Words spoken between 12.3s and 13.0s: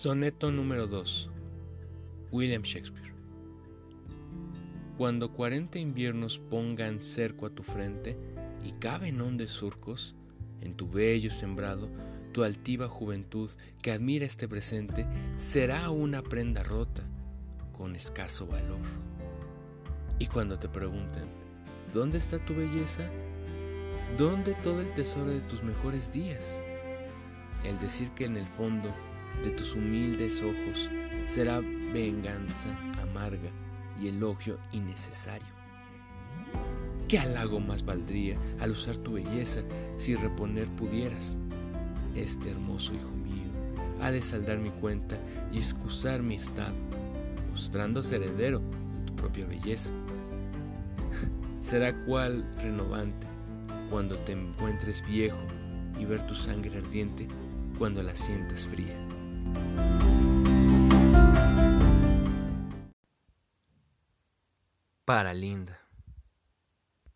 tu altiva